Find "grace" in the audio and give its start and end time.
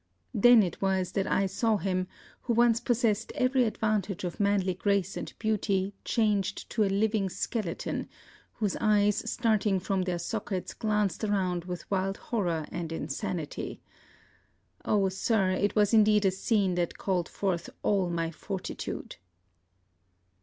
4.73-5.15